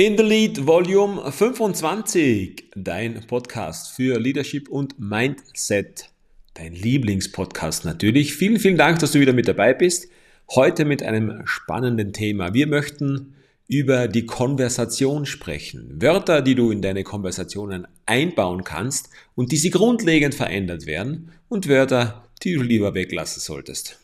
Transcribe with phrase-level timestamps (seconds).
[0.00, 6.08] In the Lead Volume 25, dein Podcast für Leadership und Mindset.
[6.54, 8.32] Dein Lieblingspodcast natürlich.
[8.34, 10.08] Vielen, vielen Dank, dass du wieder mit dabei bist.
[10.54, 12.54] Heute mit einem spannenden Thema.
[12.54, 13.34] Wir möchten
[13.68, 16.00] über die Konversation sprechen.
[16.00, 21.68] Wörter, die du in deine Konversationen einbauen kannst und die sie grundlegend verändert werden und
[21.68, 23.98] Wörter, die du lieber weglassen solltest.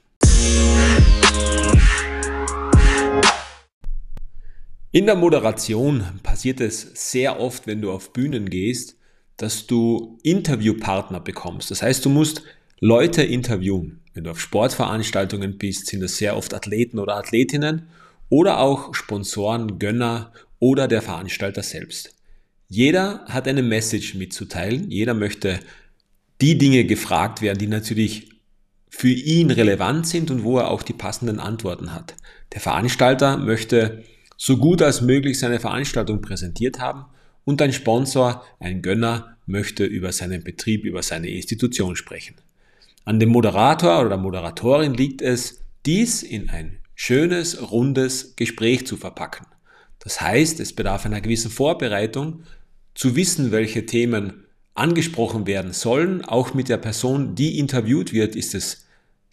[4.97, 8.97] In der Moderation passiert es sehr oft, wenn du auf Bühnen gehst,
[9.37, 11.71] dass du Interviewpartner bekommst.
[11.71, 12.45] Das heißt, du musst
[12.81, 14.01] Leute interviewen.
[14.15, 17.91] Wenn du auf Sportveranstaltungen bist, sind das sehr oft Athleten oder Athletinnen
[18.31, 22.15] oder auch Sponsoren, Gönner oder der Veranstalter selbst.
[22.67, 24.91] Jeder hat eine Message mitzuteilen.
[24.91, 25.61] Jeder möchte
[26.41, 28.31] die Dinge gefragt werden, die natürlich
[28.89, 32.15] für ihn relevant sind und wo er auch die passenden Antworten hat.
[32.55, 34.03] Der Veranstalter möchte
[34.37, 37.07] so gut als möglich seine Veranstaltung präsentiert haben
[37.45, 42.35] und ein Sponsor, ein Gönner, möchte über seinen Betrieb, über seine Institution sprechen.
[43.05, 48.97] An dem Moderator oder der Moderatorin liegt es, dies in ein schönes, rundes Gespräch zu
[48.97, 49.47] verpacken.
[50.01, 52.43] Das heißt, es bedarf einer gewissen Vorbereitung,
[52.95, 56.25] zu wissen, welche Themen angesprochen werden sollen.
[56.25, 58.86] Auch mit der Person, die interviewt wird, ist es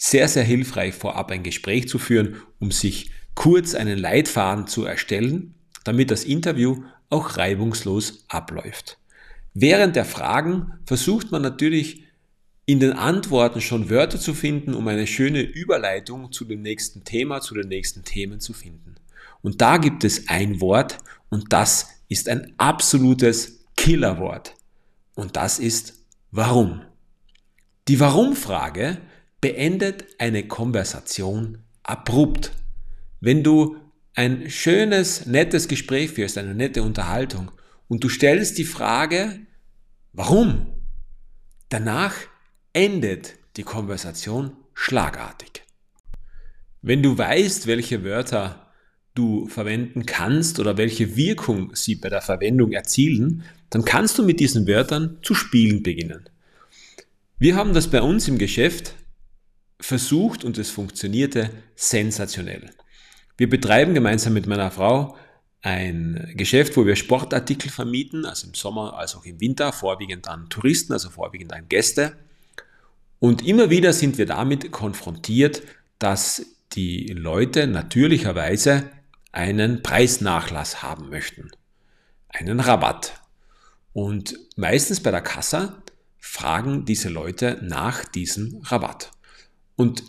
[0.04, 5.56] sehr, sehr hilfreich, vorab ein Gespräch zu führen, um sich kurz einen Leitfaden zu erstellen,
[5.86, 8.98] damit das Interview auch reibungslos abläuft.
[9.54, 12.04] Während der Fragen versucht man natürlich
[12.66, 17.40] in den Antworten schon Wörter zu finden, um eine schöne Überleitung zu dem nächsten Thema,
[17.40, 18.95] zu den nächsten Themen zu finden.
[19.42, 20.98] Und da gibt es ein Wort
[21.30, 24.54] und das ist ein absolutes Killerwort.
[25.16, 25.94] Und das ist
[26.32, 26.82] warum.
[27.88, 28.98] Die Warum-Frage
[29.44, 32.53] beendet eine Konversation abrupt.
[33.19, 33.75] Wenn du
[34.16, 37.52] ein schönes, nettes Gespräch führst, eine nette Unterhaltung
[37.89, 39.38] und du stellst die Frage,
[40.14, 40.67] warum?
[41.67, 42.14] Danach
[42.71, 45.64] endet die Konversation schlagartig.
[46.82, 48.71] Wenn du weißt, welche Wörter
[49.14, 54.39] du verwenden kannst oder welche Wirkung sie bei der Verwendung erzielen, dann kannst du mit
[54.39, 56.30] diesen Wörtern zu spielen beginnen.
[57.39, 58.95] Wir haben das bei uns im Geschäft
[59.83, 62.70] versucht und es funktionierte sensationell.
[63.38, 65.17] Wir betreiben gemeinsam mit meiner Frau
[65.61, 70.49] ein Geschäft, wo wir Sportartikel vermieten, also im Sommer als auch im Winter, vorwiegend an
[70.49, 72.16] Touristen, also vorwiegend an Gäste.
[73.20, 75.61] Und immer wieder sind wir damit konfrontiert,
[76.00, 78.89] dass die Leute natürlicherweise
[79.32, 81.52] einen Preisnachlass haben möchten,
[82.30, 83.21] einen Rabatt.
[83.94, 85.82] Und meistens bei der Kasse
[86.20, 89.11] fragen diese Leute nach diesem Rabatt.
[89.76, 90.04] Und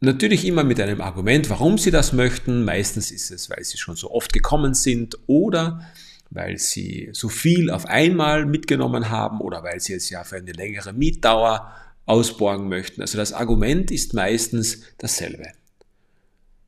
[0.00, 2.64] Natürlich immer mit einem Argument, warum sie das möchten.
[2.64, 5.80] Meistens ist es, weil sie schon so oft gekommen sind oder
[6.28, 10.52] weil sie so viel auf einmal mitgenommen haben oder weil sie es ja für eine
[10.52, 11.72] längere Mietdauer
[12.04, 13.00] ausborgen möchten.
[13.00, 15.46] Also das Argument ist meistens dasselbe.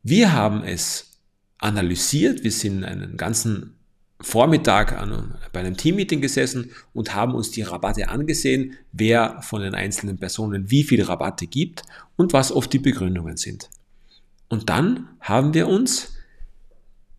[0.03, 1.21] Wir haben es
[1.59, 3.78] analysiert, wir sind einen ganzen
[4.21, 9.75] Vormittag an, bei einem Teammeeting gesessen und haben uns die Rabatte angesehen, wer von den
[9.75, 11.83] einzelnen Personen wie viele Rabatte gibt
[12.17, 13.71] und was oft die Begründungen sind.
[14.49, 16.15] Und dann haben wir uns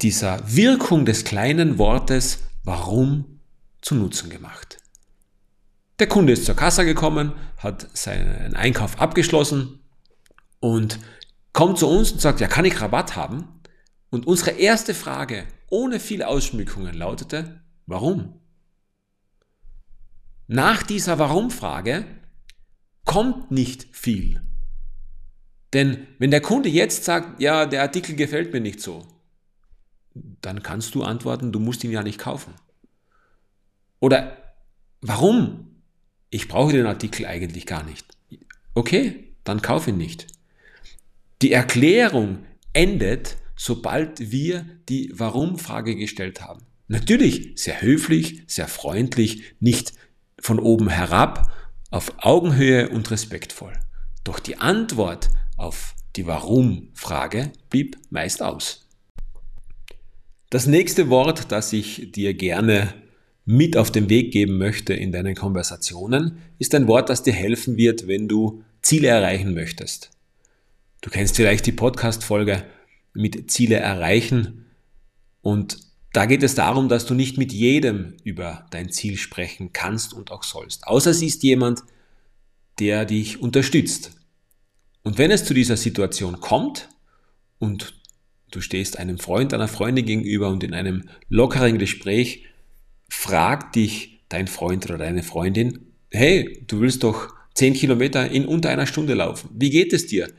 [0.01, 3.39] dieser Wirkung des kleinen Wortes warum
[3.81, 4.77] zu Nutzen gemacht.
[5.99, 9.79] Der Kunde ist zur Kasse gekommen, hat seinen Einkauf abgeschlossen
[10.59, 10.99] und
[11.53, 13.61] kommt zu uns und sagt, ja, kann ich Rabatt haben?
[14.09, 18.39] Und unsere erste Frage ohne viele Ausschmückungen lautete, warum?
[20.47, 22.05] Nach dieser Warum-Frage
[23.05, 24.41] kommt nicht viel.
[25.73, 29.05] Denn wenn der Kunde jetzt sagt, ja, der Artikel gefällt mir nicht so,
[30.13, 32.53] dann kannst du antworten, du musst ihn ja nicht kaufen.
[33.99, 34.55] Oder
[35.01, 35.81] warum?
[36.31, 38.05] Ich brauche den Artikel eigentlich gar nicht.
[38.73, 40.27] Okay, dann kauf ihn nicht.
[41.41, 46.61] Die Erklärung endet sobald wir die Warum-Frage gestellt haben.
[46.87, 49.91] Natürlich sehr höflich, sehr freundlich, nicht
[50.39, 51.51] von oben herab,
[51.91, 53.73] auf Augenhöhe und respektvoll.
[54.23, 58.87] Doch die Antwort auf die Warum-Frage blieb meist aus.
[60.49, 62.93] Das nächste Wort, das ich dir gerne
[63.43, 67.75] mit auf den Weg geben möchte in deinen Konversationen, ist ein Wort, das dir helfen
[67.75, 70.11] wird, wenn du Ziele erreichen möchtest.
[71.01, 72.63] Du kennst vielleicht die Podcast-Folge
[73.13, 74.65] mit Ziele erreichen.
[75.41, 75.77] Und
[76.13, 80.31] da geht es darum, dass du nicht mit jedem über dein Ziel sprechen kannst und
[80.31, 80.87] auch sollst.
[80.87, 81.81] Außer es ist jemand,
[82.79, 84.11] der dich unterstützt.
[85.03, 86.89] Und wenn es zu dieser Situation kommt
[87.57, 87.93] und
[88.51, 92.45] du stehst einem Freund, einer Freundin gegenüber und in einem lockeren Gespräch
[93.09, 98.69] fragt dich dein Freund oder deine Freundin, hey, du willst doch 10 Kilometer in unter
[98.69, 99.49] einer Stunde laufen.
[99.53, 100.31] Wie geht es dir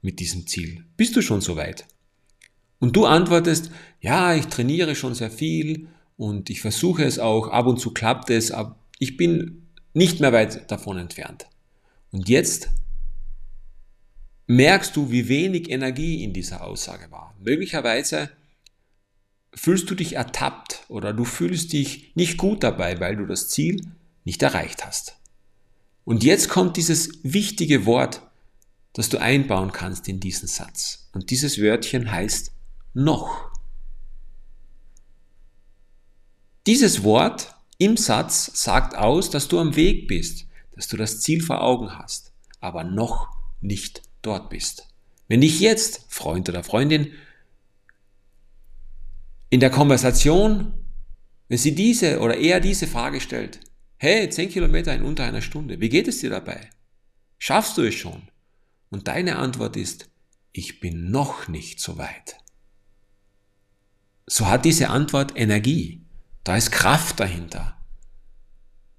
[0.00, 0.84] mit diesem Ziel?
[0.96, 1.86] Bist du schon so weit?
[2.78, 3.70] Und du antwortest,
[4.00, 8.30] ja, ich trainiere schon sehr viel und ich versuche es auch, ab und zu klappt
[8.30, 11.46] es, aber ich bin nicht mehr weit davon entfernt.
[12.10, 12.70] Und jetzt
[14.46, 17.34] merkst du, wie wenig Energie in dieser Aussage war.
[17.40, 18.30] Möglicherweise
[19.54, 23.80] fühlst du dich ertappt oder du fühlst dich nicht gut dabei, weil du das Ziel
[24.24, 25.16] nicht erreicht hast.
[26.04, 28.22] Und jetzt kommt dieses wichtige Wort,
[28.94, 31.10] das du einbauen kannst in diesen Satz.
[31.12, 32.52] Und dieses Wörtchen heißt
[32.98, 33.50] noch.
[36.66, 41.42] Dieses Wort im Satz sagt aus, dass du am Weg bist, dass du das Ziel
[41.42, 43.28] vor Augen hast, aber noch
[43.60, 44.88] nicht dort bist.
[45.28, 47.12] Wenn dich jetzt, Freund oder Freundin,
[49.50, 50.72] in der Konversation,
[51.48, 53.60] wenn sie diese oder eher diese Frage stellt,
[53.96, 56.68] hey, 10 Kilometer in unter einer Stunde, wie geht es dir dabei?
[57.38, 58.22] Schaffst du es schon?
[58.90, 60.10] Und deine Antwort ist,
[60.52, 62.36] ich bin noch nicht so weit.
[64.30, 66.02] So hat diese Antwort Energie.
[66.44, 67.76] Da ist Kraft dahinter.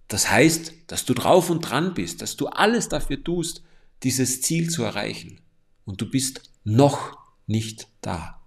[0.08, 3.64] Das heißt, dass du drauf und dran bist, dass du alles dafür tust,
[4.02, 5.40] dieses Ziel zu erreichen.
[5.86, 8.42] Und du bist noch nicht da.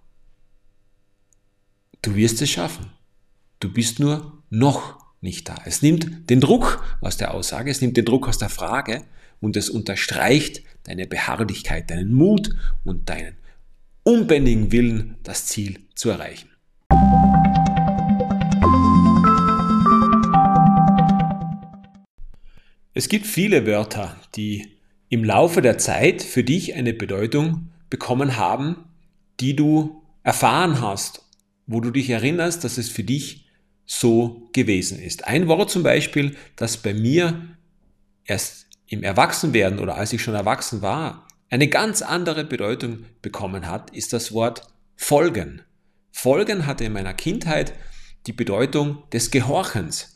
[2.01, 2.91] Du wirst es schaffen.
[3.61, 5.55] Du bist nur noch nicht da.
[5.63, 9.05] Es nimmt den Druck aus der Aussage, es nimmt den Druck aus der Frage
[9.39, 12.49] und es unterstreicht deine Beharrlichkeit, deinen Mut
[12.83, 13.37] und deinen
[14.03, 16.52] unbändigen Willen, das Ziel zu erreichen.
[22.93, 24.77] Es gibt viele Wörter, die
[25.09, 28.85] im Laufe der Zeit für dich eine Bedeutung bekommen haben,
[29.39, 31.23] die du erfahren hast,
[31.65, 33.47] wo du dich erinnerst, dass es für dich
[33.85, 35.27] so gewesen ist.
[35.27, 37.41] Ein Wort zum Beispiel, das bei mir
[38.25, 43.89] erst im Erwachsenwerden oder als ich schon erwachsen war, eine ganz andere Bedeutung bekommen hat,
[43.89, 45.61] ist das Wort Folgen.
[46.11, 47.73] Folgen hatte in meiner Kindheit
[48.27, 50.12] die Bedeutung des Gehorchens.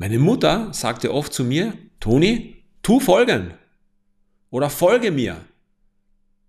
[0.00, 3.54] Meine Mutter sagte oft zu mir, Toni, tu folgen
[4.48, 5.44] oder folge mir.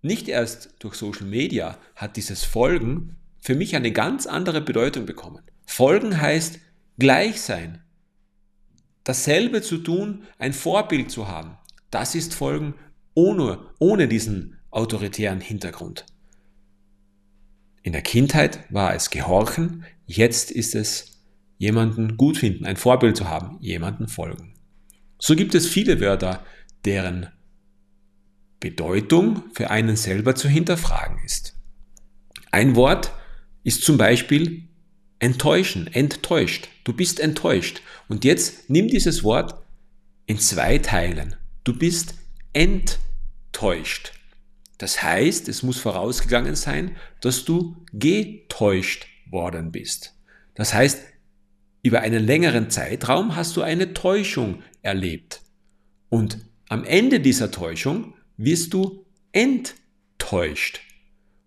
[0.02, 5.42] Nicht erst durch Social Media hat dieses Folgen für mich eine ganz andere Bedeutung bekommen.
[5.66, 6.60] Folgen heißt
[6.96, 7.82] gleich sein,
[9.02, 11.58] dasselbe zu tun, ein Vorbild zu haben.
[11.90, 12.74] Das ist Folgen
[13.14, 16.06] ohne, ohne diesen autoritären Hintergrund.
[17.82, 21.09] In der Kindheit war es Gehorchen, jetzt ist es
[21.60, 24.54] jemanden gut finden, ein Vorbild zu haben, jemanden folgen.
[25.18, 26.42] So gibt es viele Wörter,
[26.86, 27.28] deren
[28.60, 31.54] Bedeutung für einen selber zu hinterfragen ist.
[32.50, 33.12] Ein Wort
[33.62, 34.68] ist zum Beispiel
[35.18, 36.68] enttäuschen, enttäuscht.
[36.84, 37.82] Du bist enttäuscht.
[38.08, 39.62] Und jetzt nimm dieses Wort
[40.24, 41.36] in zwei Teilen.
[41.62, 42.14] Du bist
[42.54, 44.12] enttäuscht.
[44.78, 50.14] Das heißt, es muss vorausgegangen sein, dass du getäuscht worden bist.
[50.54, 51.09] Das heißt,
[51.82, 55.42] über einen längeren Zeitraum hast du eine Täuschung erlebt.
[56.08, 56.38] Und
[56.68, 60.80] am Ende dieser Täuschung wirst du enttäuscht.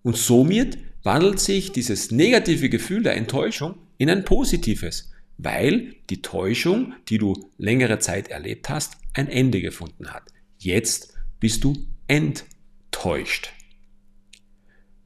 [0.01, 6.94] Und somit wandelt sich dieses negative Gefühl der Enttäuschung in ein positives, weil die Täuschung,
[7.09, 10.23] die du längere Zeit erlebt hast, ein Ende gefunden hat.
[10.57, 11.75] Jetzt bist du
[12.07, 13.52] enttäuscht.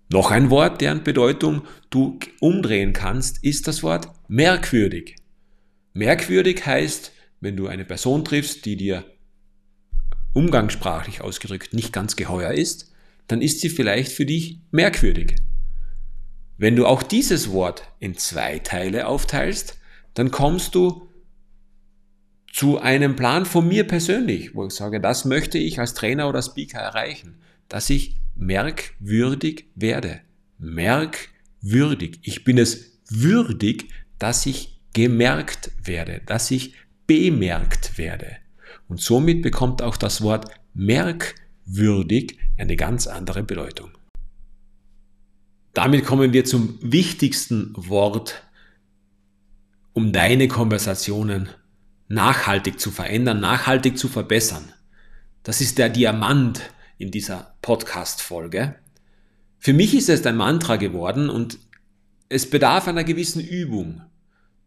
[0.09, 5.15] Noch ein Wort, deren Bedeutung du umdrehen kannst, ist das Wort merkwürdig.
[5.93, 9.05] Merkwürdig heißt, wenn du eine Person triffst, die dir
[10.33, 12.93] umgangssprachlich ausgedrückt nicht ganz geheuer ist,
[13.27, 15.35] dann ist sie vielleicht für dich merkwürdig.
[16.57, 19.77] Wenn du auch dieses Wort in zwei Teile aufteilst,
[20.13, 21.09] dann kommst du
[22.51, 26.41] zu einem Plan von mir persönlich, wo ich sage, das möchte ich als Trainer oder
[26.41, 30.21] Speaker erreichen, dass ich merkwürdig werde.
[30.57, 32.19] Merkwürdig.
[32.23, 36.73] Ich bin es würdig, dass ich gemerkt werde, dass ich
[37.05, 38.37] bemerkt werde.
[38.87, 43.91] Und somit bekommt auch das Wort merkwürdig eine ganz andere Bedeutung.
[45.73, 48.43] Damit kommen wir zum wichtigsten Wort,
[49.93, 51.49] um deine Konversationen
[52.07, 54.73] nachhaltig zu verändern, nachhaltig zu verbessern.
[55.43, 56.61] Das ist der Diamant
[56.97, 58.75] in dieser Podcast-Folge.
[59.59, 61.59] Für mich ist es ein Mantra geworden und
[62.29, 64.01] es bedarf einer gewissen Übung.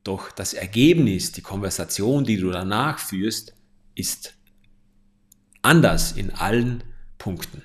[0.05, 3.55] Doch das Ergebnis, die Konversation, die du danach führst,
[3.95, 4.35] ist
[5.63, 6.83] anders in allen
[7.19, 7.63] Punkten.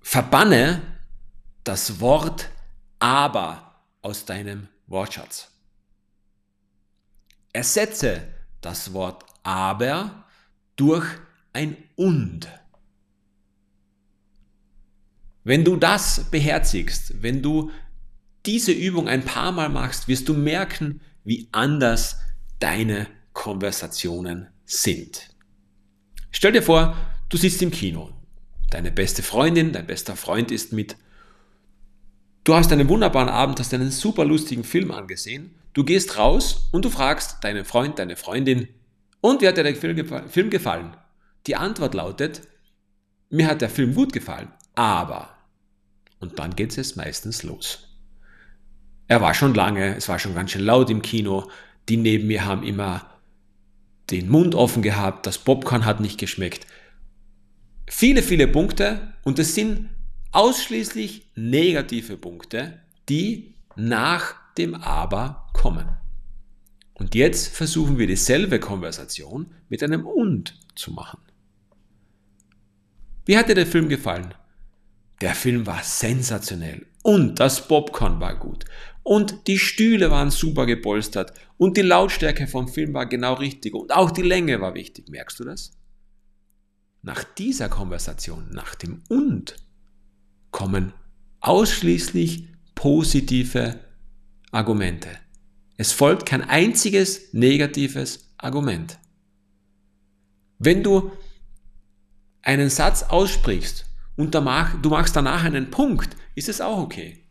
[0.00, 0.82] Verbanne
[1.64, 2.48] das Wort
[2.98, 5.48] aber aus deinem Wortschatz.
[7.52, 8.22] Ersetze
[8.60, 10.24] das Wort aber
[10.76, 11.06] durch
[11.52, 12.48] ein und.
[15.44, 17.70] Wenn du das beherzigst, wenn du
[18.46, 22.18] diese Übung ein paar Mal machst, wirst du merken, wie anders
[22.58, 25.28] deine Konversationen sind.
[26.30, 26.96] Stell dir vor,
[27.28, 28.12] du sitzt im Kino.
[28.70, 30.96] Deine beste Freundin, dein bester Freund ist mit.
[32.44, 35.54] Du hast einen wunderbaren Abend, hast einen super lustigen Film angesehen.
[35.72, 38.68] Du gehst raus und du fragst deinen Freund, deine Freundin,
[39.22, 40.96] und wie hat dir der Film gefallen?
[41.46, 42.42] Die Antwort lautet,
[43.30, 45.31] mir hat der Film gut gefallen, aber.
[46.22, 47.88] Und dann geht es meistens los.
[49.08, 51.50] Er war schon lange, es war schon ganz schön laut im Kino,
[51.88, 53.10] die neben mir haben immer
[54.10, 56.66] den Mund offen gehabt, das Popcorn hat nicht geschmeckt.
[57.88, 59.88] Viele, viele Punkte und es sind
[60.30, 65.88] ausschließlich negative Punkte, die nach dem Aber kommen.
[66.94, 71.18] Und jetzt versuchen wir dieselbe Konversation mit einem Und zu machen.
[73.24, 74.34] Wie hat dir der Film gefallen?
[75.22, 78.64] Der Film war sensationell und das Popcorn war gut
[79.04, 83.92] und die Stühle waren super gepolstert und die Lautstärke vom Film war genau richtig und
[83.94, 85.08] auch die Länge war wichtig.
[85.08, 85.78] Merkst du das?
[87.02, 89.54] Nach dieser Konversation, nach dem Und,
[90.50, 90.92] kommen
[91.38, 93.78] ausschließlich positive
[94.50, 95.08] Argumente.
[95.76, 98.98] Es folgt kein einziges negatives Argument.
[100.58, 101.12] Wenn du
[102.42, 103.86] einen Satz aussprichst
[104.16, 107.24] und du machst danach einen Punkt, ist es auch okay.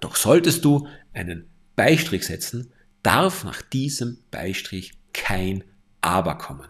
[0.00, 2.72] Doch solltest du einen Beistrich setzen,
[3.02, 5.64] darf nach diesem Beistrich kein
[6.00, 6.68] Aber kommen.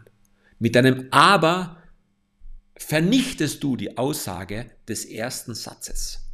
[0.58, 1.76] Mit einem Aber
[2.76, 6.30] vernichtest du die Aussage des ersten Satzes.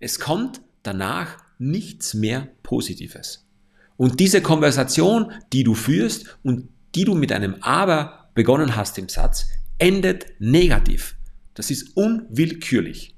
[0.00, 3.46] Es kommt danach nichts mehr Positives.
[3.96, 9.08] Und diese Konversation, die du führst und die du mit einem Aber begonnen hast im
[9.08, 9.46] Satz,
[9.78, 11.17] endet negativ.
[11.58, 13.16] Das ist unwillkürlich.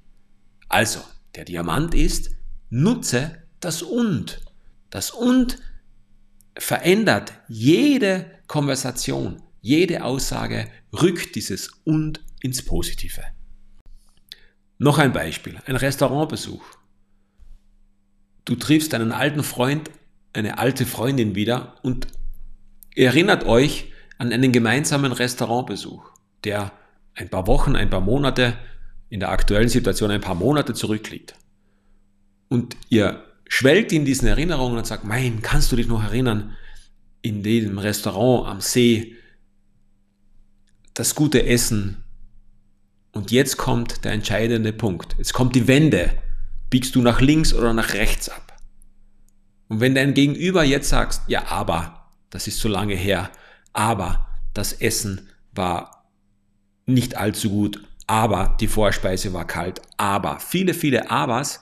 [0.70, 1.00] Also,
[1.35, 2.30] der Diamant ist,
[2.70, 4.40] nutze das Und.
[4.88, 5.59] Das Und
[6.56, 13.23] verändert jede Konversation, jede Aussage, rückt dieses Und ins Positive.
[14.78, 16.64] Noch ein Beispiel, ein Restaurantbesuch.
[18.47, 19.90] Du triffst einen alten Freund,
[20.32, 22.06] eine alte Freundin wieder und
[22.97, 26.11] erinnert euch an einen gemeinsamen Restaurantbesuch,
[26.44, 26.73] der
[27.14, 28.57] ein paar Wochen, ein paar Monate,
[29.09, 31.35] in der aktuellen Situation ein paar Monate zurückliegt.
[32.49, 36.57] Und ihr schwelgt in diesen Erinnerungen und sagt, mein, kannst du dich noch erinnern,
[37.23, 39.17] in dem Restaurant am See,
[40.95, 42.05] das gute Essen.
[43.12, 45.17] Und jetzt kommt der entscheidende Punkt.
[45.19, 46.12] Jetzt kommt die Wende.
[46.71, 48.57] Biegst du nach links oder nach rechts ab?
[49.69, 53.31] Und wenn dein Gegenüber jetzt sagst, ja, aber, das ist so lange her,
[53.73, 56.00] aber das Essen war
[56.87, 61.60] nicht allzu gut, aber die Vorspeise war kalt, aber viele, viele Abers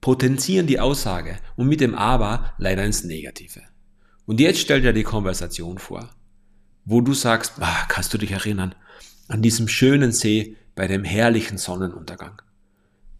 [0.00, 3.60] potenzieren die Aussage und mit dem aber leider ins Negative.
[4.26, 6.08] Und jetzt stell dir die Konversation vor,
[6.84, 8.74] wo du sagst, ah, kannst du dich erinnern
[9.28, 12.42] an diesem schönen See bei dem herrlichen Sonnenuntergang.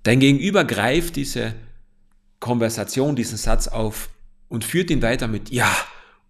[0.03, 1.55] Dein Gegenüber greift diese
[2.41, 4.11] Konversation, diesen Satz auf
[4.49, 5.75] und führt ihn weiter mit, ja,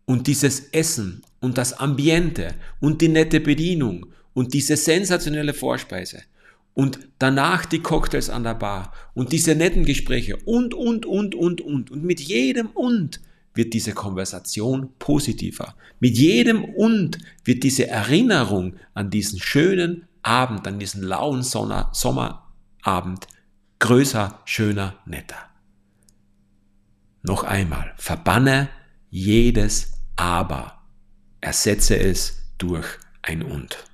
[0.05, 6.23] und dieses Essen und das Ambiente und die nette Bedienung und diese sensationelle Vorspeise
[6.75, 11.61] und danach die Cocktails an der Bar und diese netten Gespräche und, und, und, und,
[11.61, 11.91] und.
[11.91, 13.21] Und mit jedem und
[13.55, 15.75] wird diese Konversation positiver.
[16.01, 23.27] Mit jedem und wird diese Erinnerung an diesen schönen Abend, an diesen lauen Sonner, Sommerabend
[23.79, 25.51] größer, schöner, netter.
[27.23, 28.69] Noch einmal, verbanne
[29.11, 30.81] jedes Aber,
[31.41, 32.87] ersetze es durch
[33.23, 33.92] ein und.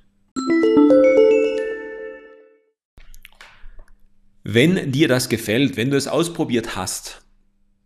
[4.43, 7.21] Wenn dir das gefällt, wenn du es ausprobiert hast,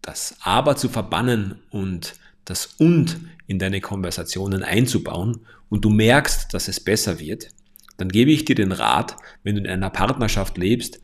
[0.01, 6.67] das Aber zu verbannen und das Und in deine Konversationen einzubauen und du merkst, dass
[6.67, 7.49] es besser wird,
[7.97, 10.99] dann gebe ich dir den Rat, wenn du in einer Partnerschaft lebst,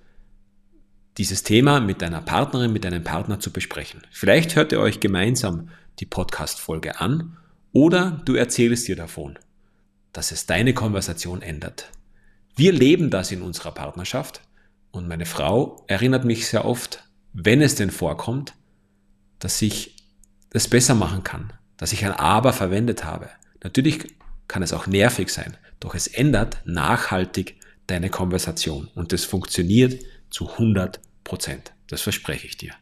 [1.17, 4.01] dieses Thema mit deiner Partnerin, mit deinem Partner zu besprechen.
[4.11, 7.37] Vielleicht hört ihr euch gemeinsam die Podcast-Folge an
[7.71, 9.37] oder du erzählst dir davon,
[10.13, 11.89] dass es deine Konversation ändert.
[12.55, 14.41] Wir leben das in unserer Partnerschaft
[14.91, 17.03] und meine Frau erinnert mich sehr oft,
[17.33, 18.53] wenn es denn vorkommt,
[19.39, 19.95] dass ich
[20.49, 23.29] das besser machen kann, dass ich ein Aber verwendet habe.
[23.63, 24.15] Natürlich
[24.47, 30.49] kann es auch nervig sein, doch es ändert nachhaltig deine Konversation und es funktioniert zu
[30.49, 31.73] 100 Prozent.
[31.87, 32.73] Das verspreche ich dir.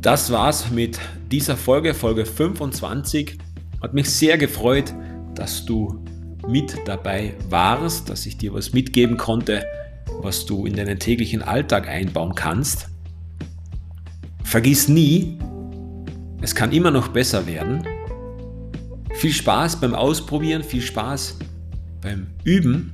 [0.00, 0.98] Das war's mit
[1.32, 3.38] dieser Folge, Folge 25.
[3.80, 4.92] Hat mich sehr gefreut,
[5.34, 6.04] dass du
[6.48, 9.64] mit dabei warst, dass ich dir was mitgeben konnte,
[10.20, 12.88] was du in deinen täglichen Alltag einbauen kannst.
[14.42, 15.38] Vergiss nie,
[16.42, 17.82] es kann immer noch besser werden.
[19.14, 21.38] Viel Spaß beim Ausprobieren, viel Spaß
[22.02, 22.92] beim Üben.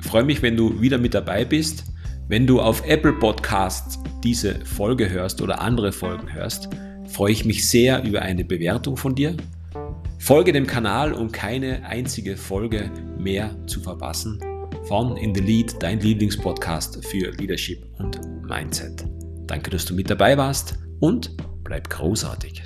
[0.00, 1.84] Ich freue mich, wenn du wieder mit dabei bist.
[2.28, 6.68] Wenn du auf Apple Podcasts diese Folge hörst oder andere Folgen hörst,
[7.08, 9.36] freue ich mich sehr über eine Bewertung von dir.
[10.22, 14.38] Folge dem Kanal, um keine einzige Folge mehr zu verpassen.
[14.84, 19.04] Von In the Lead, dein Lieblingspodcast für Leadership und Mindset.
[19.48, 22.62] Danke, dass du mit dabei warst und bleib großartig.